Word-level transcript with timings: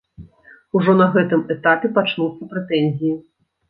Ужо 0.79 0.95
на 1.03 1.07
гэтым 1.17 1.45
этапе 1.59 1.95
пачнуцца 2.01 2.43
прэтэнзіі. 2.53 3.17